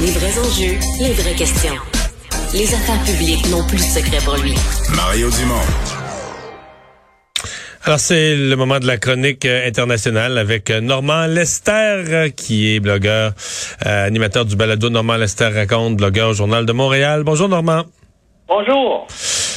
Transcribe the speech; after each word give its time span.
Les 0.00 0.10
vrais 0.10 0.38
enjeux, 0.38 0.78
les 1.00 1.12
vraies 1.12 1.34
questions. 1.34 1.74
Les 2.52 2.74
affaires 2.74 3.00
publiques 3.04 3.48
n'ont 3.48 3.64
plus 3.64 3.76
de 3.76 3.82
secret 3.82 4.18
pour 4.24 4.36
lui. 4.36 4.54
Mario 4.96 5.30
Dumont. 5.30 5.54
Alors, 7.84 8.00
c'est 8.00 8.34
le 8.34 8.56
moment 8.56 8.80
de 8.80 8.86
la 8.86 8.96
chronique 8.96 9.44
euh, 9.44 9.68
internationale 9.68 10.36
avec 10.38 10.70
euh, 10.70 10.80
Normand 10.80 11.26
Lester, 11.26 11.72
euh, 12.08 12.28
qui 12.30 12.74
est 12.74 12.80
blogueur, 12.80 13.32
animateur 13.84 14.44
du 14.44 14.56
balado 14.56 14.90
Normand 14.90 15.16
Lester 15.16 15.48
raconte, 15.48 15.96
blogueur 15.96 16.30
au 16.30 16.32
Journal 16.32 16.66
de 16.66 16.72
Montréal. 16.72 17.22
Bonjour, 17.24 17.48
Normand. 17.48 17.84
Bonjour. 18.48 19.06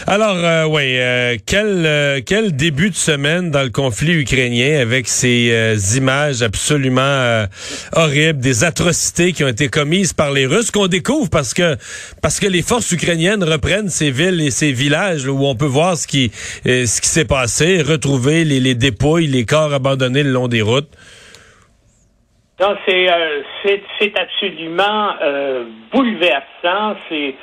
Alors, 0.05 0.36
euh, 0.36 0.66
oui, 0.66 1.00
euh, 1.00 1.38
quel, 1.45 1.86
euh, 1.86 2.20
quel 2.25 2.55
début 2.55 2.89
de 2.89 2.96
semaine 2.96 3.50
dans 3.50 3.64
le 3.64 3.70
conflit 3.70 4.14
ukrainien 4.14 4.79
avec 4.79 5.07
ces 5.07 5.97
images 5.97 6.41
absolument 6.43 7.46
horribles, 7.93 8.39
des 8.39 8.64
atrocités 8.64 9.33
qui 9.33 9.43
ont 9.43 9.47
été 9.47 9.70
commises 9.70 10.14
par 10.14 10.32
les 10.32 10.46
Russes, 10.46 10.71
qu'on 10.71 10.88
découvre 10.88 11.29
parce 11.29 11.54
que 11.54 11.78
parce 12.21 12.39
que 12.39 12.47
les 12.47 12.61
forces 12.61 12.91
ukrainiennes 12.91 13.43
reprennent 13.43 13.89
ces 13.89 14.11
villes 14.11 14.41
et 14.41 14.52
ces 14.52 14.71
villages 14.71 15.28
où 15.28 15.46
on 15.46 15.55
peut 15.55 15.65
voir 15.65 15.97
ce 15.97 16.05
qui 16.05 16.32
ce 16.66 17.02
qui 17.02 17.07
s'est 17.07 17.25
passé, 17.25 17.82
retrouver 17.82 18.43
les, 18.43 18.60
les 18.60 18.75
dépouilles, 18.75 19.27
les 19.27 19.46
corps 19.46 19.74
abandonnés 19.74 20.24
le 20.24 20.32
long 20.32 20.47
des 20.47 20.61
routes. 20.61 20.91
Non, 22.60 22.75
c'est 22.86 23.07
c'est 24.00 24.14
absolument 24.18 25.14
bouleversant. 25.91 26.96
C'est 27.10 27.36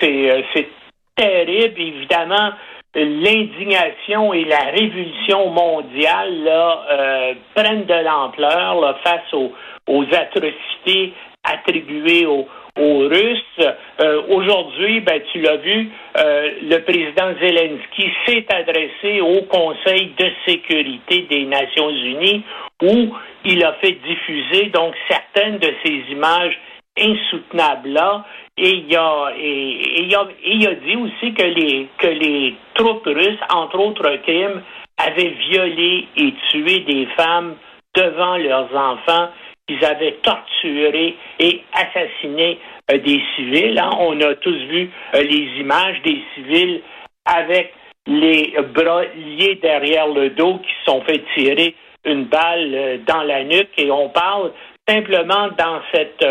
c'est 0.00 0.66
terrible, 1.16 1.80
évidemment. 1.80 2.52
L'indignation 2.94 4.34
et 4.34 4.44
la 4.44 4.64
révolution 4.70 5.48
mondiale 5.48 6.46
euh, 6.46 7.34
prennent 7.54 7.86
de 7.86 8.04
l'ampleur 8.04 8.98
face 9.02 9.32
aux, 9.32 10.04
atrocités 10.12 11.14
attribuées 11.42 12.26
aux, 12.26 12.46
aux 12.78 12.98
Russes. 13.08 13.66
Euh, 14.00 14.22
aujourd'hui, 14.28 15.00
ben, 15.00 15.22
tu 15.32 15.40
l'as 15.40 15.56
vu, 15.56 15.88
euh, 16.18 16.50
le 16.62 16.78
président 16.80 17.32
Zelensky 17.40 18.10
s'est 18.26 18.46
adressé 18.54 19.22
au 19.22 19.42
Conseil 19.42 20.12
de 20.18 20.30
sécurité 20.46 21.26
des 21.30 21.46
Nations 21.46 21.90
Unies 21.90 22.44
où 22.82 23.14
il 23.44 23.64
a 23.64 23.72
fait 23.74 23.98
diffuser 24.06 24.66
donc 24.66 24.94
certaines 25.08 25.58
de 25.58 25.72
ces 25.84 26.12
images 26.12 26.58
insoutenables 26.98 27.90
là 27.90 28.24
et 28.58 28.84
il 28.86 28.94
a, 28.94 30.74
dit 30.74 30.96
aussi 30.96 31.32
que 31.34 31.42
les, 31.42 31.88
que 31.98 32.52
troupes 32.74 33.06
russes, 33.06 33.40
entre 33.50 33.78
autres 33.78 34.16
crimes, 34.22 34.62
avaient 34.98 35.34
violé 35.50 36.06
et 36.16 36.34
tué 36.50 36.80
des 36.80 37.06
femmes 37.16 37.56
devant 37.94 38.36
leurs 38.36 38.74
enfants, 38.74 39.28
qu'ils 39.66 39.84
avaient 39.84 40.18
torturé 40.22 41.16
et 41.38 41.62
assassiné 41.72 42.58
euh, 42.90 42.98
des 42.98 43.22
civils. 43.36 43.78
Hein. 43.78 43.90
On 43.98 44.20
a 44.20 44.34
tous 44.34 44.56
vu 44.56 44.90
euh, 45.14 45.22
les 45.22 45.60
images 45.60 46.00
des 46.02 46.20
civils 46.34 46.82
avec 47.24 47.72
les 48.06 48.54
bras 48.74 49.04
liés 49.04 49.58
derrière 49.62 50.08
le 50.08 50.30
dos 50.30 50.58
qui 50.58 50.72
sont 50.84 51.00
fait 51.02 51.22
tirer 51.34 51.74
une 52.04 52.24
balle 52.24 52.74
euh, 52.74 52.98
dans 53.06 53.22
la 53.22 53.44
nuque 53.44 53.70
et 53.78 53.90
on 53.90 54.08
parle 54.08 54.52
simplement 54.88 55.48
dans 55.56 55.80
cette 55.94 56.24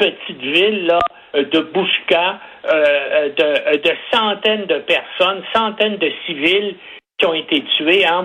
petite 0.00 0.40
ville 0.40 0.86
là 0.86 0.98
euh, 1.34 1.44
de 1.44 1.60
Bouchka, 1.60 2.40
euh, 2.64 3.28
euh, 3.38 3.76
de, 3.76 3.92
centaines 4.12 4.66
de 4.66 4.78
personnes, 4.78 5.42
centaines 5.54 5.98
de 5.98 6.10
civils 6.26 6.74
qui 7.18 7.26
ont 7.26 7.34
été 7.34 7.62
tués. 7.76 8.06
Hein. 8.06 8.24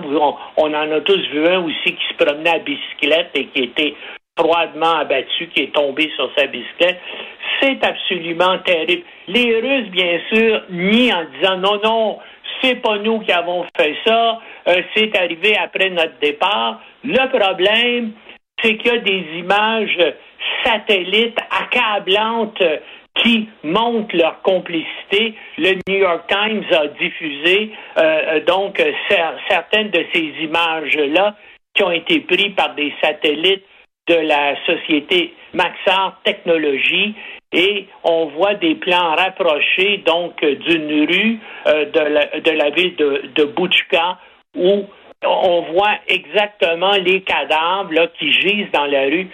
On, 0.56 0.74
en 0.74 0.90
a 0.90 1.00
tous 1.00 1.20
vu 1.30 1.46
un 1.46 1.60
aussi 1.60 1.94
qui 1.94 2.04
se 2.08 2.24
promenait 2.24 2.50
à 2.50 2.58
bicyclette 2.58 3.30
et 3.34 3.46
qui 3.46 3.64
était 3.64 3.94
froidement 4.38 4.96
abattu, 4.96 5.48
qui 5.48 5.64
est 5.64 5.74
tombé 5.74 6.10
sur 6.16 6.30
sa 6.36 6.46
bicyclette. 6.46 6.98
C'est 7.60 7.84
absolument 7.84 8.58
terrible. 8.64 9.02
Les 9.28 9.60
Russes, 9.60 9.90
bien 9.90 10.18
sûr, 10.32 10.62
nient 10.70 11.12
en 11.12 11.24
disant 11.38 11.56
non, 11.58 11.80
non, 11.84 12.18
c'est 12.62 12.76
pas 12.76 12.98
nous 12.98 13.20
qui 13.20 13.32
avons 13.32 13.64
fait 13.76 13.94
ça, 14.06 14.40
c'est 14.94 15.16
arrivé 15.16 15.56
après 15.56 15.90
notre 15.90 16.18
départ. 16.20 16.80
Le 17.04 17.28
problème, 17.28 18.12
c'est 18.62 18.76
qu'il 18.76 18.92
y 18.92 18.96
a 18.96 18.98
des 18.98 19.24
images 19.38 20.14
satellites 20.64 21.38
accablantes 21.50 22.62
qui 23.22 23.48
montrent 23.62 24.16
leur 24.16 24.42
complicité. 24.42 25.34
Le 25.58 25.74
New 25.88 25.98
York 25.98 26.24
Times 26.28 26.64
a 26.72 26.86
diffusé 26.88 27.72
euh, 27.96 28.02
euh, 28.02 28.44
donc 28.44 28.82
certaines 29.48 29.90
de 29.90 30.04
ces 30.12 30.32
images-là 30.42 31.36
qui 31.74 31.82
ont 31.82 31.90
été 31.90 32.20
prises 32.20 32.54
par 32.56 32.74
des 32.74 32.92
satellites 33.02 33.64
de 34.08 34.14
la 34.14 34.54
société 34.66 35.34
Maxar 35.52 36.20
Technologies 36.24 37.14
et 37.52 37.86
on 38.04 38.26
voit 38.26 38.54
des 38.54 38.74
plans 38.74 39.14
rapprochés 39.16 40.02
donc 40.06 40.44
d'une 40.44 41.06
rue 41.06 41.38
euh, 41.66 41.86
de, 41.86 42.50
la, 42.50 42.70
ville 42.70 42.96
de, 42.96 43.22
de 43.34 43.44
Butchka 43.44 44.18
où 44.54 44.86
on 45.24 45.72
voit 45.72 45.96
exactement 46.08 46.92
les 46.92 47.22
cadavres 47.22 47.92
là, 47.92 48.06
qui 48.18 48.32
gisent 48.32 48.70
dans 48.72 48.86
la 48.86 49.02
rue 49.02 49.28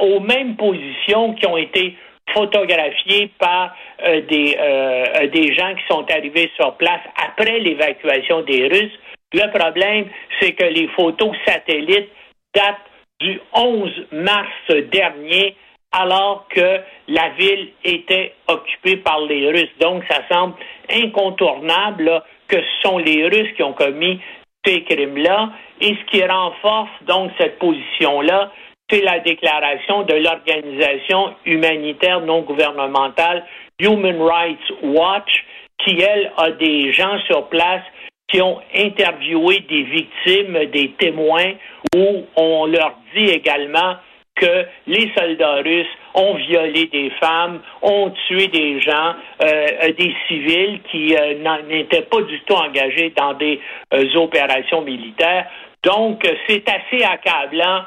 aux 0.00 0.20
mêmes 0.20 0.56
positions 0.56 1.34
qui 1.34 1.46
ont 1.46 1.56
été 1.56 1.96
photographiés 2.32 3.30
par 3.38 3.74
euh, 4.04 4.20
des, 4.22 4.56
euh, 4.58 5.26
des 5.28 5.54
gens 5.54 5.74
qui 5.74 5.82
sont 5.88 6.06
arrivés 6.10 6.50
sur 6.56 6.74
place 6.74 7.00
après 7.16 7.58
l'évacuation 7.58 8.42
des 8.42 8.68
Russes. 8.68 8.98
Le 9.32 9.50
problème, 9.56 10.06
c'est 10.40 10.52
que 10.52 10.64
les 10.64 10.88
photos 10.88 11.36
satellites 11.46 12.08
datent 12.54 12.76
du 13.20 13.40
11 13.52 13.90
mars 14.12 14.48
dernier, 14.92 15.56
alors 15.92 16.46
que 16.48 16.80
la 17.08 17.30
ville 17.30 17.70
était 17.84 18.34
occupée 18.48 18.96
par 18.96 19.20
les 19.20 19.48
Russes. 19.48 19.76
Donc, 19.80 20.04
ça 20.08 20.22
semble 20.30 20.54
incontournable 20.90 22.22
que 22.48 22.56
ce 22.56 22.88
sont 22.88 22.98
les 22.98 23.26
Russes 23.26 23.52
qui 23.56 23.62
ont 23.62 23.72
commis 23.72 24.20
ces 24.64 24.82
crimes-là. 24.84 25.50
Et 25.80 25.94
ce 25.94 26.04
qui 26.10 26.24
renforce 26.24 26.90
donc 27.06 27.30
cette 27.38 27.58
position-là, 27.58 28.52
c'est 28.90 29.02
la 29.02 29.20
déclaration 29.20 30.02
de 30.02 30.14
l'organisation 30.14 31.34
humanitaire 31.46 32.20
non 32.20 32.42
gouvernementale 32.42 33.46
Human 33.78 34.20
Rights 34.20 34.72
Watch, 34.82 35.44
qui, 35.78 36.00
elle, 36.00 36.32
a 36.36 36.50
des 36.50 36.92
gens 36.92 37.18
sur 37.26 37.48
place 37.48 37.82
qui 38.28 38.42
ont 38.42 38.60
interviewé 38.74 39.60
des 39.68 39.82
victimes, 39.82 40.66
des 40.72 40.92
témoins, 40.98 41.52
où 41.96 42.24
on 42.36 42.66
leur 42.66 42.94
dit 43.14 43.26
également 43.26 43.96
que 44.40 44.66
les 44.86 45.12
soldats 45.16 45.56
russes 45.56 45.86
ont 46.14 46.34
violé 46.34 46.86
des 46.86 47.10
femmes, 47.20 47.60
ont 47.82 48.10
tué 48.26 48.48
des 48.48 48.80
gens, 48.80 49.14
euh, 49.44 49.92
des 49.98 50.14
civils 50.26 50.80
qui 50.90 51.14
euh, 51.14 51.34
n'étaient 51.68 52.02
pas 52.02 52.22
du 52.22 52.40
tout 52.40 52.54
engagés 52.54 53.12
dans 53.16 53.34
des 53.34 53.60
euh, 53.94 54.14
opérations 54.16 54.80
militaires. 54.80 55.46
Donc, 55.82 56.28
c'est 56.46 56.64
assez 56.68 57.02
accablant. 57.02 57.84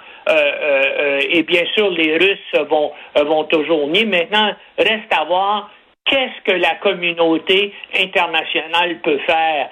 et 1.30 1.44
bien 1.44 1.64
sûr, 1.76 1.92
les 1.92 2.18
Russes 2.18 2.68
vont, 2.68 2.92
vont 3.16 3.44
toujours 3.44 3.88
nier. 3.88 4.06
Maintenant, 4.06 4.52
reste 4.80 5.14
à 5.16 5.26
voir 5.26 5.70
qu'est-ce 6.06 6.42
que 6.52 6.58
la 6.58 6.76
communauté 6.76 7.74
internationale 8.00 9.00
peut 9.02 9.20
faire? 9.26 9.70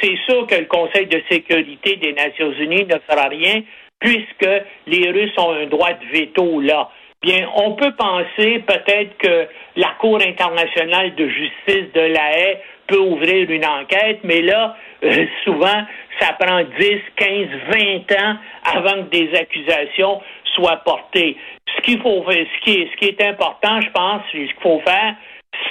c'est 0.00 0.16
sûr 0.26 0.46
que 0.46 0.56
le 0.56 0.66
Conseil 0.66 1.06
de 1.06 1.22
sécurité 1.30 1.96
des 1.96 2.12
Nations 2.12 2.52
Unies 2.52 2.84
ne 2.84 2.98
fera 3.08 3.28
rien 3.28 3.62
puisque 4.00 4.48
les 4.86 5.10
Russes 5.10 5.36
ont 5.38 5.52
un 5.52 5.66
droit 5.66 5.92
de 5.92 6.06
veto 6.12 6.60
là. 6.60 6.90
Bien, 7.22 7.48
on 7.56 7.72
peut 7.72 7.92
penser 7.96 8.62
peut-être 8.66 9.16
que 9.16 9.48
la 9.76 9.94
Cour 9.98 10.20
internationale 10.20 11.14
de 11.14 11.26
justice 11.26 11.90
de 11.94 12.00
la 12.00 12.38
haie 12.38 12.60
peut 12.86 12.98
ouvrir 12.98 13.50
une 13.50 13.64
enquête, 13.64 14.20
mais 14.24 14.42
là, 14.42 14.76
euh, 15.02 15.26
souvent, 15.42 15.84
ça 16.20 16.34
prend 16.38 16.62
10, 16.78 17.00
15, 17.16 17.46
20 17.70 18.12
ans 18.20 18.36
avant 18.64 19.04
que 19.04 19.08
des 19.08 19.34
accusations 19.34 20.20
soient 20.54 20.82
portées. 20.84 21.38
Ce 21.74 21.80
qu'il 21.80 21.98
faut, 22.00 22.24
ce 22.28 22.64
qui 22.64 22.88
ce 22.92 22.96
qui 22.98 23.06
est 23.06 23.22
important, 23.22 23.80
je 23.80 23.90
pense, 23.90 24.20
ce 24.30 24.36
qu'il 24.36 24.54
faut 24.60 24.80
faire, 24.80 25.14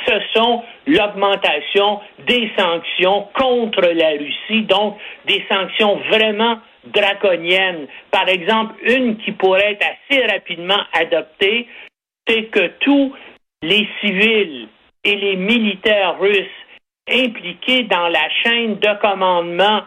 ce 0.08 0.20
sont 0.34 0.64
l'augmentation 0.88 2.00
des 2.28 2.52
sanctions 2.58 3.28
contre 3.34 3.82
la 3.82 4.10
Russie, 4.12 4.64
donc 4.64 4.98
des 5.26 5.44
sanctions 5.50 5.98
vraiment 6.10 6.60
draconiennes. 6.86 7.88
Par 8.12 8.28
exemple, 8.28 8.76
une 8.86 9.18
qui 9.18 9.32
pourrait 9.32 9.74
être 9.74 9.86
assez 9.86 10.26
rapidement 10.26 10.82
adoptée, 10.94 11.68
c'est 12.28 12.46
que 12.46 12.68
tous 12.80 13.14
les 13.62 13.88
civils 14.02 14.68
et 15.04 15.16
les 15.16 15.36
militaires 15.36 16.20
russes 16.20 16.48
impliqués 17.10 17.84
dans 17.84 18.08
la 18.08 18.30
chaîne 18.44 18.80
de 18.80 19.02
commandement 19.02 19.82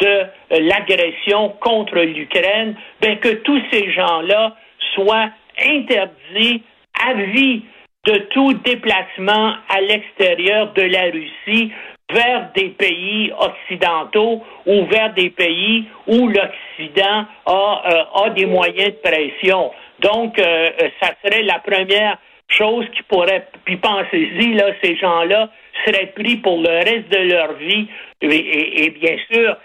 de 0.00 0.24
l'agression 0.50 1.50
contre 1.60 1.98
l'Ukraine, 1.98 2.76
ben 3.00 3.18
que 3.18 3.34
tous 3.34 3.60
ces 3.70 3.92
gens-là 3.92 4.56
soient 4.94 5.30
interdits 5.60 6.62
à 7.00 7.14
vie 7.14 7.62
de 8.04 8.16
tout 8.30 8.52
déplacement 8.64 9.54
à 9.68 9.80
l'extérieur 9.80 10.72
de 10.72 10.82
la 10.82 11.04
Russie 11.04 11.72
vers 12.12 12.50
des 12.54 12.70
pays 12.70 13.32
occidentaux 13.38 14.42
ou 14.66 14.84
vers 14.86 15.14
des 15.14 15.30
pays 15.30 15.84
où 16.08 16.28
l'Occident 16.28 17.24
a, 17.46 17.82
euh, 17.86 18.24
a 18.24 18.30
des 18.30 18.46
moyens 18.46 18.90
de 18.90 19.08
pression. 19.08 19.70
Donc, 20.00 20.38
euh, 20.38 20.70
ça 21.00 21.12
serait 21.24 21.42
la 21.42 21.60
première 21.60 22.18
chose 22.48 22.86
qui 22.94 23.02
pourrait, 23.04 23.48
puis 23.64 23.76
pensez-y, 23.76 24.54
là, 24.54 24.66
ces 24.82 24.96
gens-là 24.96 25.50
seraient 25.84 26.12
pris 26.14 26.36
pour 26.36 26.58
le 26.60 26.68
reste 26.68 27.08
de 27.08 27.32
leur 27.32 27.54
vie. 27.54 27.88
Et, 28.20 28.90
bien 28.90 29.16
sûr, 29.30 29.56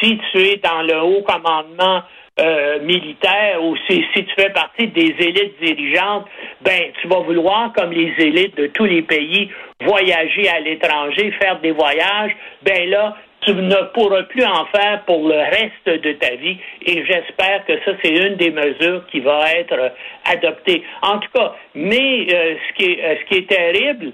si 0.00 0.18
tu 0.30 0.38
es 0.38 0.56
dans 0.56 0.82
le 0.82 1.00
haut 1.00 1.22
commandement 1.22 2.02
euh, 2.40 2.80
militaire 2.80 3.62
ou 3.62 3.76
si, 3.88 4.04
si, 4.14 4.24
tu 4.24 4.34
fais 4.36 4.50
partie 4.50 4.88
des 4.88 5.14
élites 5.18 5.60
dirigeantes, 5.60 6.26
ben 6.62 6.90
tu 7.00 7.08
vas 7.08 7.20
vouloir, 7.20 7.72
comme 7.74 7.92
les 7.92 8.12
élites 8.18 8.56
de 8.56 8.68
tous 8.68 8.86
les 8.86 9.02
pays, 9.02 9.50
voyager 9.84 10.48
à 10.48 10.60
l'étranger, 10.60 11.30
faire 11.40 11.60
des 11.60 11.72
voyages. 11.72 12.32
Ben 12.62 12.88
là, 12.88 13.16
tu 13.42 13.54
ne 13.54 13.92
pourras 13.92 14.22
plus 14.24 14.44
en 14.44 14.66
faire 14.66 15.02
pour 15.04 15.28
le 15.28 15.36
reste 15.36 16.02
de 16.02 16.12
ta 16.12 16.34
vie 16.36 16.58
et 16.86 17.04
j'espère 17.04 17.64
que 17.66 17.74
ça, 17.84 17.92
c'est 18.02 18.10
une 18.10 18.36
des 18.36 18.50
mesures 18.50 19.04
qui 19.10 19.20
va 19.20 19.52
être 19.52 19.72
euh, 19.72 19.88
adoptée. 20.24 20.82
En 21.02 21.18
tout 21.18 21.30
cas, 21.34 21.54
mais 21.74 22.26
euh, 22.32 22.54
ce, 22.68 22.74
qui 22.74 22.92
est, 22.92 23.04
euh, 23.04 23.16
ce 23.20 23.24
qui 23.28 23.40
est 23.40 23.48
terrible, 23.48 24.12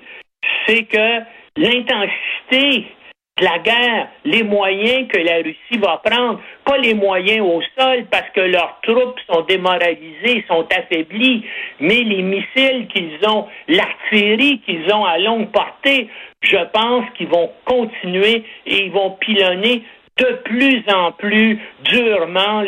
c'est 0.67 0.85
que 0.85 1.21
l'intensité 1.57 2.87
la 3.41 3.59
guerre, 3.59 4.09
les 4.25 4.43
moyens 4.43 5.09
que 5.09 5.19
la 5.19 5.37
Russie 5.37 5.79
va 5.79 6.01
prendre, 6.05 6.41
pas 6.65 6.79
les 6.79 6.95
moyens 6.95 7.41
au 7.41 7.61
sol 7.79 8.05
parce 8.11 8.29
que 8.35 8.41
leurs 8.41 8.79
troupes 8.83 9.19
sont 9.31 9.43
démoralisées, 9.43 10.45
sont 10.49 10.67
affaiblies, 10.77 11.45
mais 11.81 12.03
les 12.03 12.23
missiles 12.23 12.89
qu'ils 12.89 13.19
ont, 13.29 13.47
l'artillerie 13.69 14.61
qu'ils 14.61 14.93
ont 14.93 15.05
à 15.05 15.19
longue 15.19 15.51
portée, 15.51 16.09
je 16.41 16.59
pense 16.73 17.05
qu'ils 17.17 17.29
vont 17.29 17.51
continuer 17.65 18.45
et 18.67 18.85
ils 18.85 18.93
vont 18.93 19.11
pilonner 19.13 19.83
de 20.19 20.41
plus 20.45 20.83
en 20.93 21.13
plus 21.13 21.59
durement 21.85 22.63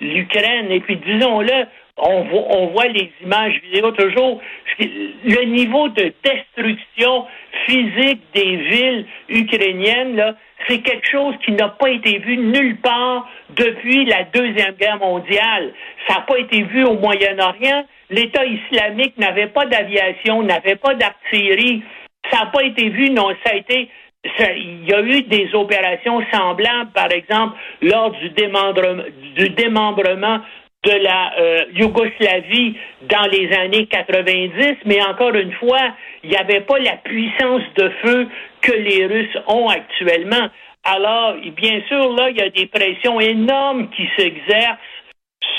l'Ukraine. 0.00 0.70
Et 0.70 0.80
puis 0.80 0.96
disons-le, 0.96 1.66
on 1.98 2.66
voit, 2.72 2.86
les 2.86 3.12
images 3.22 3.60
vidéo 3.62 3.90
toujours. 3.92 4.40
Le 4.78 5.44
niveau 5.44 5.88
de 5.88 6.12
destruction 6.24 7.26
physique 7.66 8.22
des 8.34 8.56
villes 8.56 9.06
ukrainiennes, 9.28 10.34
c'est 10.66 10.78
quelque 10.78 11.08
chose 11.10 11.34
qui 11.44 11.52
n'a 11.52 11.68
pas 11.68 11.90
été 11.90 12.18
vu 12.18 12.38
nulle 12.38 12.76
part 12.78 13.28
depuis 13.50 14.04
la 14.06 14.24
Deuxième 14.24 14.74
Guerre 14.74 14.98
mondiale. 14.98 15.72
Ça 16.08 16.14
n'a 16.14 16.20
pas 16.22 16.38
été 16.38 16.62
vu 16.62 16.84
au 16.84 16.94
Moyen-Orient. 16.94 17.84
L'État 18.10 18.44
islamique 18.44 19.16
n'avait 19.18 19.48
pas 19.48 19.66
d'aviation, 19.66 20.42
n'avait 20.42 20.76
pas 20.76 20.94
d'artillerie. 20.94 21.82
Ça 22.30 22.40
n'a 22.40 22.46
pas 22.46 22.62
été 22.62 22.88
vu, 22.88 23.10
non, 23.10 23.28
ça 23.44 23.52
a 23.52 23.56
été 23.56 23.90
il 24.24 24.88
y 24.88 24.94
a 24.94 25.00
eu 25.00 25.22
des 25.22 25.52
opérations 25.52 26.24
semblables, 26.32 26.92
par 26.92 27.10
exemple, 27.10 27.56
lors 27.82 28.12
du 28.12 28.30
démembrement 28.30 30.38
de 30.84 30.90
la 30.90 31.32
euh, 31.38 31.64
Yougoslavie 31.74 32.76
dans 33.02 33.30
les 33.30 33.52
années 33.52 33.86
90, 33.86 34.78
mais 34.84 35.00
encore 35.02 35.34
une 35.34 35.52
fois, 35.52 35.94
il 36.24 36.30
n'y 36.30 36.36
avait 36.36 36.62
pas 36.62 36.78
la 36.78 36.96
puissance 36.96 37.62
de 37.76 37.88
feu 38.02 38.28
que 38.60 38.72
les 38.72 39.06
Russes 39.06 39.38
ont 39.46 39.68
actuellement. 39.68 40.48
Alors, 40.84 41.36
bien 41.54 41.80
sûr, 41.86 42.12
là, 42.14 42.30
il 42.30 42.36
y 42.36 42.42
a 42.42 42.50
des 42.50 42.66
pressions 42.66 43.20
énormes 43.20 43.90
qui 43.90 44.08
s'exercent 44.16 44.78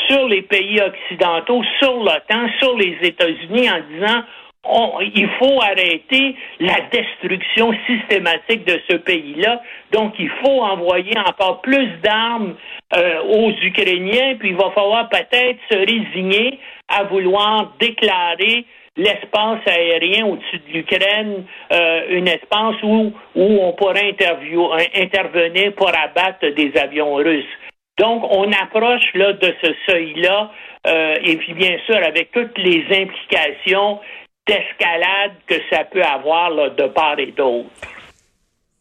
sur 0.10 0.28
les 0.28 0.42
pays 0.42 0.82
occidentaux, 0.82 1.64
sur 1.80 2.04
l'OTAN, 2.04 2.50
sur 2.60 2.78
les 2.78 2.98
États-Unis 3.02 3.70
en 3.70 3.80
disant 3.92 4.24
il 4.66 5.30
faut 5.40 5.62
arrêter 5.62 6.36
la 6.60 6.80
destruction 6.92 7.74
systématique 7.86 8.66
de 8.66 8.80
ce 8.90 8.98
pays-là. 8.98 9.62
Donc, 9.92 10.14
il 10.20 10.30
faut 10.44 10.62
envoyer 10.62 11.18
encore 11.20 11.62
plus 11.62 11.88
d'armes 12.02 12.56
euh, 12.96 13.22
aux 13.24 13.52
Ukrainiens, 13.62 14.36
puis 14.40 14.50
il 14.50 14.56
va 14.56 14.72
falloir 14.72 15.10
peut-être 15.10 15.60
se 15.70 15.78
résigner 15.78 16.60
à 16.88 17.04
vouloir 17.04 17.74
déclarer 17.80 18.66
l'espace 18.96 19.60
aérien 19.66 20.28
au-dessus 20.28 20.60
de 20.68 20.74
l'Ukraine, 20.74 21.46
euh, 21.72 22.20
un 22.20 22.26
espace 22.26 22.76
où, 22.84 23.12
où 23.36 23.60
on 23.62 23.74
pourrait 23.74 24.16
intervenir 24.96 25.74
pour 25.74 25.90
abattre 25.90 26.48
des 26.56 26.72
avions 26.80 27.16
russes. 27.16 27.46
Donc, 28.00 28.24
on 28.30 28.52
approche 28.52 29.14
là 29.14 29.34
de 29.34 29.54
ce 29.62 29.74
seuil-là, 29.88 30.52
euh, 30.86 31.16
et 31.24 31.38
puis 31.38 31.54
bien 31.54 31.78
sûr 31.86 31.96
avec 31.96 32.32
toutes 32.32 32.58
les 32.58 32.84
implications 32.90 34.00
d'escalade 34.48 35.34
que 35.48 35.56
ça 35.70 35.84
peut 35.86 36.04
avoir 36.04 36.52
de 36.76 36.88
part 36.88 37.20
et 37.20 37.32
d'autre. 37.32 37.70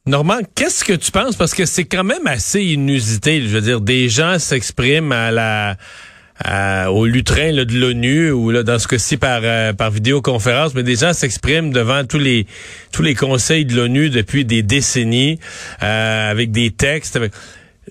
Normand, 0.05 0.41
qu'est-ce 0.57 0.85
que 0.85 0.95
tu 0.95 1.13
penses? 1.13 1.37
Parce 1.37 1.55
que 1.55 1.65
c'est 1.65 1.85
quand 1.85 2.03
même 2.03 2.27
assez 2.27 2.61
inusité. 2.61 3.41
Je 3.41 3.49
veux 3.49 3.61
dire, 3.61 3.81
des 3.81 4.09
gens 4.09 4.41
s'expriment 4.41 5.13
à 5.13 5.31
la 5.31 5.77
au 6.89 7.07
lutrin 7.07 7.53
de 7.53 7.79
l'ONU 7.79 8.33
ou 8.33 8.51
là, 8.51 8.65
dans 8.65 8.81
ce 8.81 8.89
cas-ci 8.89 9.17
par, 9.17 9.43
euh, 9.45 9.73
par 9.73 9.91
vidéoconférence, 9.91 10.75
mais 10.75 10.83
des 10.83 10.97
gens 10.97 11.13
s'expriment 11.13 11.71
devant 11.71 12.05
tous 12.05 12.19
les 12.19 12.47
tous 12.93 13.03
les 13.03 13.15
conseils 13.15 13.65
de 13.65 13.77
l'ONU 13.77 14.11
depuis 14.11 14.45
des 14.45 14.63
décennies 14.63 15.39
euh, 15.85 16.31
avec 16.31 16.51
des 16.51 16.71
textes. 16.73 17.15
Avec 17.15 17.33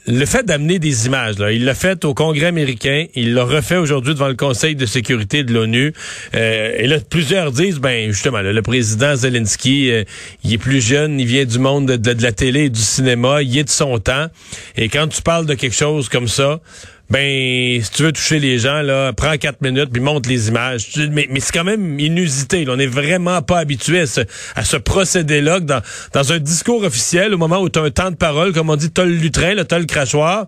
le 0.07 0.25
fait 0.25 0.43
d'amener 0.43 0.79
des 0.79 1.05
images, 1.05 1.37
là, 1.37 1.51
il 1.51 1.63
l'a 1.63 1.75
fait 1.75 2.05
au 2.05 2.13
Congrès 2.13 2.47
américain, 2.47 3.05
il 3.13 3.33
l'a 3.35 3.43
refait 3.43 3.77
aujourd'hui 3.77 4.13
devant 4.13 4.29
le 4.29 4.35
Conseil 4.35 4.75
de 4.75 4.85
sécurité 4.87 5.43
de 5.43 5.53
l'ONU. 5.53 5.93
Euh, 6.33 6.73
et 6.77 6.87
là, 6.87 6.97
plusieurs 7.07 7.51
disent, 7.51 7.79
ben 7.79 8.11
justement, 8.11 8.41
le 8.41 8.61
président 8.61 9.15
Zelensky, 9.15 9.91
euh, 9.91 10.03
il 10.43 10.53
est 10.53 10.57
plus 10.57 10.81
jeune, 10.81 11.19
il 11.19 11.27
vient 11.27 11.45
du 11.45 11.59
monde 11.59 11.85
de, 11.85 12.13
de, 12.13 12.23
la 12.23 12.31
télé 12.31 12.65
et 12.65 12.69
du 12.69 12.81
cinéma, 12.81 13.43
il 13.43 13.55
est 13.57 13.63
de 13.63 13.69
son 13.69 13.99
temps. 13.99 14.27
Et 14.75 14.89
quand 14.89 15.07
tu 15.07 15.21
parles 15.21 15.45
de 15.45 15.53
quelque 15.53 15.75
chose 15.75 16.09
comme 16.09 16.27
ça, 16.27 16.61
ben 17.11 17.81
si 17.81 17.91
tu 17.91 18.03
veux 18.03 18.13
toucher 18.13 18.39
les 18.39 18.57
gens 18.57 18.81
là, 18.81 19.11
prends 19.11 19.35
quatre 19.37 19.61
minutes 19.61 19.89
puis 19.91 20.01
montre 20.01 20.29
les 20.29 20.47
images. 20.47 20.87
Mais, 21.11 21.27
mais 21.29 21.41
c'est 21.41 21.51
quand 21.51 21.65
même 21.65 21.99
inusité. 21.99 22.65
On 22.69 22.77
n'est 22.77 22.87
vraiment 22.87 23.41
pas 23.41 23.59
habitué 23.59 23.99
à 23.99 24.07
ce, 24.07 24.21
à 24.55 24.63
ce 24.63 24.77
procédé-là 24.77 25.59
dans, 25.59 25.81
dans 26.13 26.31
un 26.31 26.39
discours 26.39 26.83
officiel, 26.83 27.33
au 27.33 27.37
moment 27.37 27.59
où 27.59 27.69
tu 27.69 27.79
as 27.79 27.81
un 27.83 27.91
temps 27.91 28.11
de 28.11 28.15
parole, 28.15 28.53
comme 28.53 28.69
on 28.69 28.77
dit, 28.77 28.91
tu 28.91 29.01
as 29.01 29.05
le 29.05 29.11
lutrin, 29.11 29.55
tu 29.55 29.75
as 29.75 29.79
le 29.79 29.85
crachoir, 29.85 30.45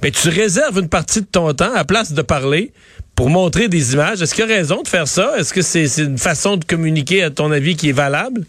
ben 0.00 0.10
tu 0.10 0.30
réserves 0.30 0.78
une 0.78 0.88
partie 0.88 1.20
de 1.20 1.26
ton 1.26 1.52
temps 1.52 1.74
à 1.74 1.84
place 1.84 2.12
de 2.14 2.22
parler 2.22 2.72
pour 3.14 3.28
montrer 3.28 3.68
des 3.68 3.92
images. 3.92 4.22
Est-ce 4.22 4.34
qu'il 4.34 4.48
y 4.48 4.50
a 4.50 4.56
raison 4.56 4.80
de 4.82 4.88
faire 4.88 5.08
ça? 5.08 5.34
Est-ce 5.36 5.52
que 5.52 5.60
c'est 5.60 6.02
une 6.02 6.18
façon 6.18 6.56
de 6.56 6.64
communiquer, 6.64 7.22
à 7.22 7.30
ton 7.30 7.52
avis, 7.52 7.76
qui 7.76 7.90
est 7.90 7.92
valable? 7.92 8.44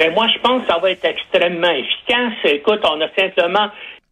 Ben 0.00 0.12
moi, 0.14 0.26
je 0.34 0.40
pense 0.40 0.62
que 0.62 0.68
ça 0.72 0.78
va 0.78 0.90
être 0.90 1.04
extrêmement 1.04 1.70
efficace. 1.70 2.32
Écoute, 2.44 2.80
on 2.84 3.00
a 3.00 3.08
simplement 3.16 3.70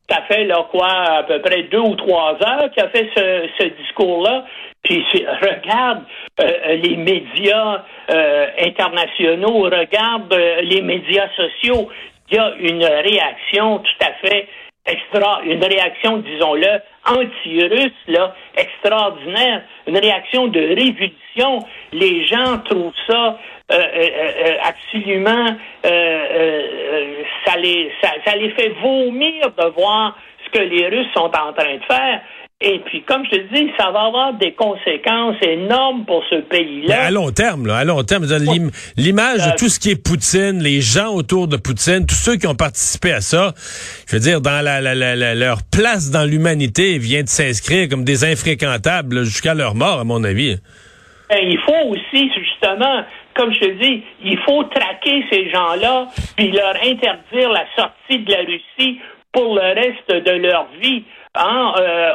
ça 0.09 0.23
fait 0.23 0.45
là 0.45 0.67
quoi 0.71 0.89
à 0.89 1.23
peu 1.25 1.41
près 1.41 1.65
deux 1.65 1.81
ou 1.81 1.95
trois 1.97 2.33
heures 2.33 2.71
qu'il 2.73 2.83
a 2.83 2.89
fait 2.89 3.09
ce, 3.15 3.49
ce 3.59 3.69
discours-là. 3.83 4.45
Puis 4.83 5.05
regarde 5.43 6.05
euh, 6.41 6.77
les 6.77 6.97
médias 6.97 7.85
euh, 8.11 8.47
internationaux, 8.65 9.65
regarde 9.65 10.33
euh, 10.33 10.63
les 10.63 10.83
médias 10.83 11.29
sociaux. 11.37 11.89
Il 12.31 12.37
y 12.37 12.39
a 12.39 12.55
une 12.59 12.85
réaction 12.85 13.79
tout 13.79 14.07
à 14.07 14.13
fait 14.27 14.49
extra, 14.89 15.41
une 15.45 15.65
réaction, 15.65 16.19
disons-le, 16.19 16.81
anti-russe, 17.07 17.93
là, 18.09 18.35
extraordinaire, 18.57 19.63
une 19.87 19.99
réaction 19.99 20.49
de 20.49 20.61
révolution. 20.61 21.67
Les 21.93 22.27
gens 22.27 22.59
trouvent 22.65 22.93
ça 23.09 23.39
euh, 23.71 23.77
euh, 23.77 24.57
absolument, 24.63 25.47
ça 27.45 27.57
les, 27.59 27.93
ça, 28.03 28.11
ça 28.25 28.37
les 28.37 28.51
fait 28.51 28.71
vomir 28.81 29.51
de 29.57 29.67
voir 29.75 30.17
ce 30.45 30.59
que 30.59 30.65
les 30.65 30.89
Russes 30.89 31.13
sont 31.15 31.31
en 31.31 31.53
train 31.53 31.75
de 31.75 31.85
faire. 31.85 32.21
Et 32.61 32.81
puis, 32.87 33.03
comme 33.03 33.25
je 33.25 33.37
te 33.37 33.55
dis, 33.55 33.71
ça 33.79 33.93
va 33.93 34.07
avoir 34.07 34.35
des 34.35 34.51
conséquences 34.51 35.37
énormes 35.43 36.05
pour 36.05 36.25
ce 36.29 36.41
pays-là. 36.41 37.05
À 37.05 37.11
long 37.13 37.31
terme, 37.31 37.69
là, 37.69 37.77
à 37.77 37.85
long 37.85 38.03
terme, 38.03 38.25
l'image 38.97 39.47
de 39.47 39.57
tout 39.57 39.69
ce 39.69 39.79
qui 39.79 39.91
est 39.91 40.03
Poutine, 40.03 40.61
les 40.61 40.81
gens 40.81 41.15
autour 41.15 41.47
de 41.47 41.57
Poutine, 41.57 42.05
tous 42.05 42.17
ceux 42.17 42.35
qui 42.35 42.49
ont 42.49 42.57
participé 42.57 43.13
à 43.13 43.21
ça, 43.21 43.53
je 44.09 44.17
veux 44.17 44.21
dire, 44.21 44.41
dans 44.41 44.61
la, 44.61 44.81
leur 45.37 45.59
place 45.71 46.11
dans 46.11 46.25
l'humanité 46.25 46.99
vient 46.99 47.23
de 47.23 47.29
s'inscrire 47.29 47.89
comme 47.89 48.03
des 48.03 48.25
infréquentables 48.25 49.23
jusqu'à 49.23 49.55
leur 49.55 49.77
mort, 49.77 50.01
à 50.01 50.05
mon 50.05 50.25
avis. 50.25 50.57
Ben, 51.31 51.39
il 51.41 51.59
faut 51.61 51.91
aussi, 51.91 52.29
justement, 52.37 53.05
comme 53.37 53.53
je 53.55 53.61
te 53.61 53.71
dis, 53.81 54.03
il 54.25 54.39
faut 54.39 54.65
traquer 54.65 55.25
ces 55.31 55.49
gens-là, 55.51 56.09
puis 56.37 56.51
leur 56.51 56.75
interdire 56.83 57.51
la 57.51 57.67
sortie 57.77 58.19
de 58.19 58.33
la 58.33 58.39
Russie 58.39 58.99
pour 59.33 59.55
le 59.55 59.75
reste 59.75 60.27
de 60.27 60.33
leur 60.33 60.67
vie. 60.83 61.05
Hein, 61.41 61.73
euh, 61.79 62.11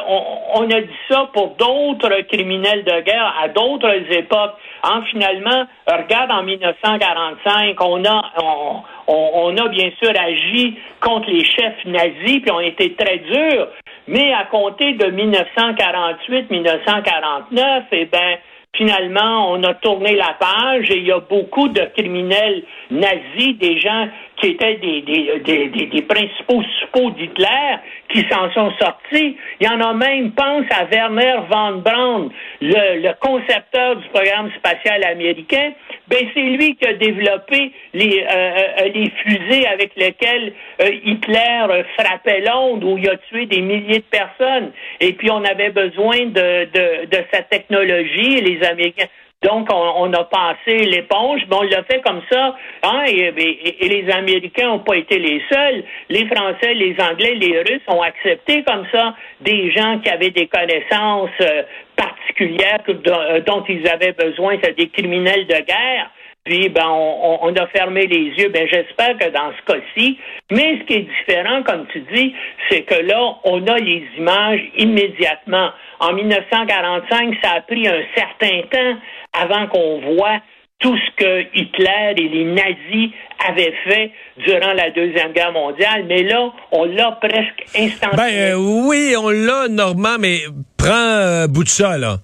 on, 0.54 0.70
a 0.70 0.82
dit 0.82 0.98
ça 1.08 1.30
pour 1.32 1.56
d'autres 1.56 2.20
criminels 2.28 2.84
de 2.84 3.00
guerre 3.00 3.34
à 3.42 3.48
d'autres 3.48 4.12
époques. 4.12 4.52
Hein, 4.82 5.02
finalement, 5.10 5.64
regarde 5.86 6.30
en 6.30 6.42
1945, 6.42 7.74
on 7.80 8.04
a 8.04 9.68
bien 9.68 9.90
sûr 9.98 10.12
agi 10.14 10.76
contre 11.00 11.30
les 11.30 11.42
chefs 11.42 11.86
nazis, 11.86 12.42
puis 12.42 12.50
on 12.52 12.60
était 12.60 12.94
très 12.98 13.16
durs. 13.18 13.68
Mais 14.08 14.34
à 14.34 14.44
compter 14.44 14.92
de 14.92 15.06
1948-1949, 15.06 17.82
eh 17.92 18.04
ben 18.04 18.36
finalement, 18.74 19.52
on 19.52 19.62
a 19.62 19.74
tourné 19.74 20.14
la 20.16 20.36
page 20.38 20.90
et 20.90 20.98
il 20.98 21.06
y 21.06 21.12
a 21.12 21.20
beaucoup 21.20 21.68
de 21.68 21.80
criminels 21.96 22.62
nazis, 22.90 23.56
des 23.58 23.80
gens 23.80 24.08
qui 24.40 24.48
étaient 24.48 24.76
des, 24.76 25.02
des, 25.02 25.40
des, 25.40 25.86
des, 25.86 26.02
principaux 26.02 26.62
suppôts 26.80 27.10
d'Hitler, 27.10 27.76
qui 28.08 28.26
s'en 28.30 28.52
sont 28.52 28.72
sortis. 28.80 29.36
Il 29.60 29.66
y 29.66 29.68
en 29.68 29.80
a 29.80 29.94
même, 29.94 30.32
pense 30.32 30.66
à 30.70 30.84
Werner 30.84 31.36
von 31.50 31.78
Braun, 31.78 32.30
le, 32.60 33.00
le 33.00 33.12
concepteur 33.20 33.96
du 33.96 34.08
programme 34.08 34.50
spatial 34.56 35.04
américain. 35.04 35.72
Ben, 36.08 36.26
c'est 36.34 36.40
lui 36.40 36.76
qui 36.76 36.86
a 36.86 36.92
développé 36.92 37.72
les, 37.94 38.22
euh, 38.22 38.58
euh, 38.80 38.88
les 38.94 39.10
fusées 39.22 39.66
avec 39.66 39.92
lesquelles 39.96 40.52
euh, 40.82 40.90
Hitler 41.02 41.82
frappait 41.96 42.40
Londres, 42.40 42.86
où 42.86 42.98
il 42.98 43.08
a 43.08 43.16
tué 43.16 43.46
des 43.46 43.62
milliers 43.62 44.00
de 44.00 44.10
personnes. 44.10 44.72
Et 45.00 45.14
puis, 45.14 45.30
on 45.30 45.42
avait 45.44 45.70
besoin 45.70 46.26
de, 46.26 46.64
de, 46.66 47.06
de 47.06 47.24
sa 47.32 47.42
technologie, 47.42 48.40
les 48.40 48.62
Américains 48.66 49.06
donc, 49.44 49.68
on, 49.70 50.10
a 50.14 50.24
passé 50.24 50.86
l'éponge, 50.86 51.42
mais 51.50 51.56
on 51.56 51.62
l'a 51.62 51.84
fait 51.84 52.00
comme 52.00 52.22
ça. 52.32 52.56
Hein, 52.82 53.04
et, 53.06 53.30
les 53.30 54.10
Américains 54.10 54.68
n'ont 54.68 54.78
pas 54.78 54.96
été 54.96 55.18
les 55.18 55.42
seuls. 55.52 55.84
Les 56.08 56.26
Français, 56.26 56.72
les 56.72 56.96
Anglais, 56.98 57.34
les 57.34 57.58
Russes 57.58 57.82
ont 57.88 58.00
accepté 58.00 58.64
comme 58.64 58.86
ça 58.90 59.14
des 59.42 59.70
gens 59.70 59.98
qui 59.98 60.08
avaient 60.08 60.30
des 60.30 60.46
connaissances 60.46 61.28
euh, 61.42 61.62
particulières 61.94 62.80
euh, 62.88 63.40
dont, 63.40 63.64
ils 63.68 63.86
avaient 63.86 64.12
besoin, 64.12 64.56
c'est 64.62 64.78
des 64.78 64.88
criminels 64.88 65.46
de 65.46 65.60
guerre. 65.60 66.10
Puis, 66.44 66.70
ben, 66.70 66.88
on, 66.88 67.54
a 67.54 67.66
fermé 67.68 68.06
les 68.06 68.30
yeux. 68.36 68.48
Ben, 68.48 68.66
j'espère 68.70 69.16
que 69.18 69.28
dans 69.30 69.52
ce 69.58 69.72
cas-ci. 69.72 70.18
Mais 70.50 70.78
ce 70.78 70.84
qui 70.84 70.94
est 70.94 71.08
différent, 71.26 71.62
comme 71.62 71.86
tu 71.92 72.00
dis, 72.12 72.34
c'est 72.70 72.82
que 72.82 72.96
là, 72.96 73.36
on 73.44 73.66
a 73.66 73.78
les 73.78 74.06
images 74.18 74.60
immédiatement. 74.76 75.70
En 76.04 76.12
1945, 76.12 77.34
ça 77.42 77.52
a 77.52 77.60
pris 77.62 77.88
un 77.88 78.02
certain 78.14 78.60
temps 78.70 78.98
avant 79.32 79.66
qu'on 79.68 80.00
voit 80.14 80.38
tout 80.78 80.94
ce 80.98 81.16
que 81.16 81.40
Hitler 81.58 82.14
et 82.18 82.28
les 82.28 82.44
nazis 82.44 83.10
avaient 83.48 83.72
fait 83.88 84.10
durant 84.46 84.74
la 84.74 84.90
Deuxième 84.90 85.32
Guerre 85.32 85.52
mondiale, 85.52 86.04
mais 86.06 86.22
là, 86.24 86.52
on 86.72 86.84
l'a 86.84 87.12
presque 87.12 87.64
instantanément. 87.74 88.16
Ben 88.16 88.52
euh, 88.52 88.82
oui, 88.86 89.14
on 89.18 89.30
l'a, 89.30 89.68
Normand, 89.68 90.18
mais 90.20 90.40
prends 90.76 90.92
un 90.92 91.48
bout 91.48 91.64
de 91.64 91.70
ça, 91.70 91.96
là. 91.96 92.18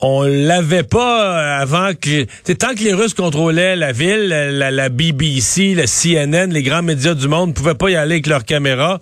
On 0.00 0.22
l'avait 0.22 0.82
pas 0.82 1.38
euh, 1.38 1.62
avant 1.62 1.92
que... 1.94 2.24
Tant 2.54 2.74
que 2.74 2.82
les 2.82 2.92
Russes 2.92 3.14
contrôlaient 3.14 3.76
la 3.76 3.92
ville, 3.92 4.28
la, 4.28 4.88
BBC, 4.88 5.74
la 5.74 5.86
CNN, 5.86 6.52
les 6.52 6.62
grands 6.62 6.82
médias 6.82 7.14
du 7.14 7.28
monde 7.28 7.50
ne 7.50 7.54
pouvaient 7.54 7.74
pas 7.74 7.88
y 7.88 7.94
aller 7.94 8.14
avec 8.14 8.26
leurs 8.26 8.44
caméras 8.44 9.00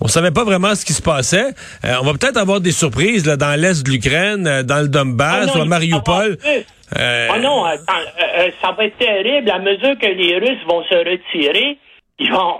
on 0.00 0.08
savait 0.08 0.30
pas 0.30 0.44
vraiment 0.44 0.74
ce 0.74 0.84
qui 0.84 0.92
se 0.92 1.02
passait. 1.02 1.54
Euh, 1.84 1.94
on 2.00 2.04
va 2.04 2.12
peut-être 2.12 2.36
avoir 2.36 2.60
des 2.60 2.72
surprises 2.72 3.26
là, 3.26 3.36
dans 3.36 3.58
l'est 3.58 3.84
de 3.84 3.90
l'Ukraine, 3.90 4.46
euh, 4.46 4.62
dans 4.62 4.80
le 4.80 4.88
Donbass 4.88 5.50
ah 5.52 5.58
ou 5.58 5.62
à 5.62 5.64
Mariupol. 5.64 6.38
Euh... 6.96 7.28
Oh 7.34 7.38
non, 7.40 7.64
ça 8.62 8.72
va 8.72 8.84
être 8.84 8.98
terrible. 8.98 9.50
À 9.50 9.58
mesure 9.58 9.98
que 9.98 10.06
les 10.06 10.38
Russes 10.38 10.64
vont 10.68 10.84
se 10.84 10.94
retirer, 10.94 11.78
ils 12.18 12.32
vont, 12.32 12.56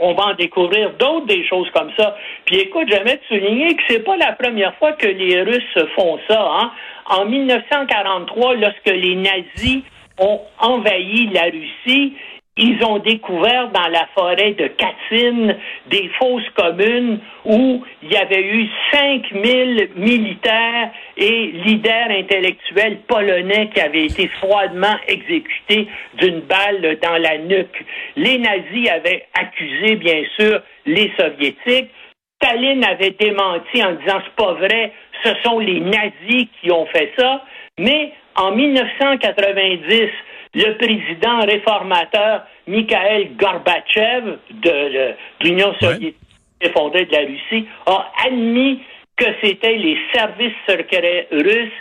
on, 0.00 0.14
va 0.14 0.26
en 0.26 0.34
découvrir 0.34 0.92
d'autres 0.98 1.26
des 1.26 1.46
choses 1.48 1.68
comme 1.74 1.90
ça. 1.96 2.16
Puis 2.44 2.56
écoute, 2.58 2.86
j'aimerais 2.88 3.16
te 3.16 3.26
souligner 3.26 3.74
que 3.74 3.82
c'est 3.88 4.04
pas 4.04 4.16
la 4.16 4.32
première 4.32 4.74
fois 4.76 4.92
que 4.92 5.08
les 5.08 5.42
Russes 5.42 5.78
font 5.96 6.18
ça. 6.28 6.40
Hein. 6.40 6.70
En 7.06 7.24
1943, 7.24 8.54
lorsque 8.56 8.86
les 8.86 9.16
nazis 9.16 9.82
ont 10.18 10.40
envahi 10.60 11.28
la 11.32 11.44
Russie, 11.44 12.12
ils 12.56 12.84
ont 12.84 12.98
découvert 12.98 13.70
dans 13.70 13.88
la 13.88 14.06
forêt 14.14 14.52
de 14.52 14.66
Katyn 14.66 15.56
des 15.86 16.10
fosses 16.18 16.48
communes 16.54 17.18
où 17.46 17.82
il 18.02 18.12
y 18.12 18.16
avait 18.16 18.42
eu 18.42 18.68
5000 18.92 19.88
militaires 19.96 20.90
et 21.16 21.46
leaders 21.64 22.10
intellectuels 22.10 22.98
polonais 23.08 23.70
qui 23.74 23.80
avaient 23.80 24.04
été 24.04 24.28
froidement 24.40 24.96
exécutés 25.08 25.88
d'une 26.18 26.40
balle 26.40 26.98
dans 27.02 27.16
la 27.16 27.38
nuque. 27.38 27.84
Les 28.16 28.38
nazis 28.38 28.88
avaient 28.90 29.26
accusé, 29.32 29.96
bien 29.96 30.22
sûr, 30.38 30.60
les 30.84 31.10
soviétiques. 31.18 31.90
Staline 32.42 32.84
avait 32.84 33.14
démenti 33.18 33.82
en 33.82 33.92
disant 33.92 34.20
c'est 34.24 34.44
pas 34.44 34.52
vrai, 34.54 34.92
ce 35.24 35.30
sont 35.42 35.58
les 35.58 35.80
nazis 35.80 36.48
qui 36.60 36.70
ont 36.70 36.86
fait 36.86 37.12
ça. 37.16 37.42
Mais 37.78 38.12
en 38.36 38.52
1990, 38.52 40.10
le 40.54 40.76
président 40.76 41.40
réformateur 41.40 42.42
Mikhail 42.66 43.30
Gorbatchev 43.36 44.38
de, 44.50 45.14
l'Union 45.42 45.74
soviétique 45.80 46.16
effondrée 46.60 47.06
de 47.06 47.12
la 47.12 47.20
Russie 47.20 47.66
a 47.86 48.12
admis 48.26 48.80
que 49.16 49.26
c'était 49.42 49.76
les 49.76 49.98
services 50.14 50.54
secrets 50.68 51.28
russes 51.30 51.72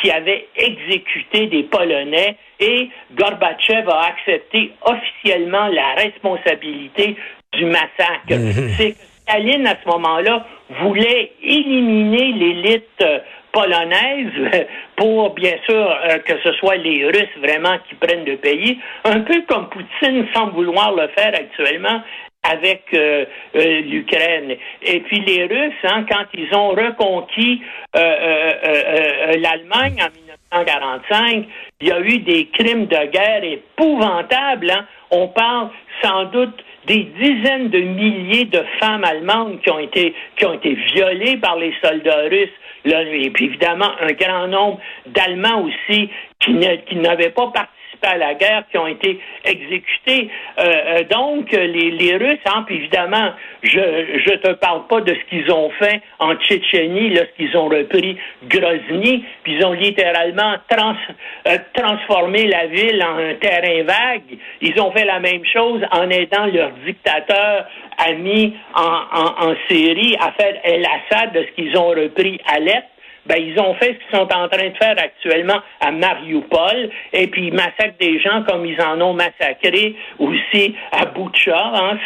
qui 0.00 0.10
avaient 0.10 0.46
exécuté 0.56 1.46
des 1.46 1.64
Polonais 1.64 2.36
et 2.58 2.88
Gorbatchev 3.12 3.88
a 3.88 4.06
accepté 4.06 4.72
officiellement 4.82 5.66
la 5.66 5.94
responsabilité 5.94 7.16
du 7.52 7.66
massacre. 7.66 8.30
Mhm. 8.30 8.70
C'est 8.76 8.92
que 8.92 8.98
Staline, 9.22 9.66
à 9.66 9.76
ce 9.82 9.88
moment-là, 9.88 10.46
voulait 10.82 11.32
éliminer 11.42 12.32
l'élite 12.32 13.04
polonaise 13.52 14.66
pour, 14.96 15.34
bien 15.34 15.56
sûr, 15.68 15.90
euh, 15.90 16.18
que 16.18 16.34
ce 16.42 16.52
soit 16.54 16.76
les 16.76 17.06
Russes 17.06 17.36
vraiment 17.38 17.76
qui 17.88 17.94
prennent 17.94 18.24
le 18.24 18.36
pays, 18.36 18.78
un 19.04 19.20
peu 19.20 19.42
comme 19.48 19.68
Poutine 19.68 20.26
sans 20.34 20.48
vouloir 20.50 20.92
le 20.94 21.08
faire 21.08 21.32
actuellement 21.34 22.02
avec 22.42 22.84
euh, 22.94 23.26
euh, 23.54 23.80
l'Ukraine. 23.82 24.56
Et 24.82 25.00
puis 25.00 25.20
les 25.20 25.44
Russes, 25.44 25.74
hein, 25.84 26.06
quand 26.08 26.24
ils 26.34 26.54
ont 26.54 26.70
reconquis 26.70 27.62
l'Allemagne 27.94 29.98
en 30.00 30.08
1945, 30.54 31.44
il 31.80 31.88
y 31.88 31.92
a 31.92 32.00
eu 32.00 32.18
des 32.18 32.46
crimes 32.46 32.86
de 32.86 33.10
guerre 33.10 33.44
épouvantables. 33.44 34.70
Hein. 34.70 34.86
On 35.10 35.28
parle 35.28 35.68
sans 36.02 36.24
doute 36.26 36.64
des 36.86 37.04
dizaines 37.20 37.68
de 37.68 37.80
milliers 37.80 38.46
de 38.46 38.64
femmes 38.78 39.04
allemandes 39.04 39.60
qui 39.60 39.70
ont 39.70 39.78
été 39.78 40.74
violées 40.94 41.36
par 41.36 41.56
les 41.56 41.74
soldats 41.82 42.28
russes. 42.30 42.48
Et 42.84 43.30
puis 43.30 43.46
évidemment, 43.46 43.90
un 44.00 44.12
grand 44.12 44.48
nombre 44.48 44.80
d'Allemands 45.06 45.62
aussi 45.62 46.08
qui, 46.40 46.54
n'avaient 46.96 47.30
pas 47.30 47.48
participé 47.48 47.79
à 48.08 48.16
la 48.16 48.34
guerre, 48.34 48.64
qui 48.70 48.78
ont 48.78 48.86
été 48.86 49.20
exécutés. 49.44 50.30
Euh, 50.58 50.62
euh, 50.64 51.04
donc, 51.04 51.50
les, 51.52 52.16
Russes, 52.16 52.38
hein, 52.46 52.64
puis 52.66 52.76
évidemment, 52.76 53.32
je 53.62 53.78
ne 53.78 54.36
te 54.36 54.52
parle 54.52 54.86
pas 54.88 55.00
de 55.00 55.14
ce 55.14 55.30
qu'ils 55.30 55.50
ont 55.52 55.70
fait 55.70 56.00
en 56.18 56.34
Tchétchénie 56.34 57.10
lorsqu'ils 57.10 57.56
ont 57.56 57.68
repris 57.68 58.16
Grozny, 58.44 59.24
puis 59.42 59.54
ils 59.54 59.64
ont 59.64 59.72
littéralement 59.72 60.56
euh, 60.72 61.56
transformé 61.74 62.46
la 62.46 62.66
ville 62.66 63.02
en 63.02 63.18
un 63.18 63.34
terrain 63.34 63.82
vague. 63.84 64.38
Ils 64.60 64.80
ont 64.80 64.90
fait 64.92 65.04
la 65.04 65.20
même 65.20 65.44
chose 65.44 65.82
en 65.92 66.08
aidant 66.10 66.46
leur 66.46 66.70
dictateur 66.84 67.66
a 67.98 68.12
mis 68.12 68.54
en, 68.74 69.54
série 69.68 70.16
à 70.20 70.32
faire 70.32 70.54
El 70.64 70.84
Assad 70.84 71.32
de 71.32 71.44
ce 71.44 71.50
qu'ils 71.52 71.76
ont 71.76 71.88
repris 71.88 72.40
l'Est. 72.60 72.84
Ben, 73.26 73.36
ils 73.38 73.58
ont 73.60 73.74
fait 73.74 73.94
ce 73.94 73.98
qu'ils 73.98 74.18
sont 74.18 74.32
en 74.32 74.48
train 74.48 74.68
de 74.68 74.76
faire 74.76 74.96
actuellement 74.98 75.60
à 75.80 75.90
Mariupol, 75.90 76.90
et 77.12 77.26
puis 77.28 77.48
ils 77.48 77.54
massacrent 77.54 77.98
des 78.00 78.20
gens 78.20 78.42
comme 78.48 78.64
ils 78.66 78.80
en 78.80 79.00
ont 79.00 79.14
massacré 79.14 79.94
aussi 80.18 80.74
à 80.92 81.06
Boucha. 81.06 81.72
Hein. 81.74 81.98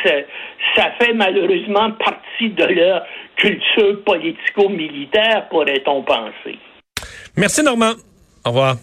Ça 0.76 0.90
fait 1.00 1.14
malheureusement 1.14 1.92
partie 1.92 2.50
de 2.50 2.64
leur 2.64 3.06
culture 3.36 4.02
politico-militaire, 4.04 5.48
pourrait-on 5.48 6.02
penser. 6.02 6.58
Merci 7.36 7.62
Normand. 7.62 7.92
Au 8.44 8.50
revoir. 8.50 8.76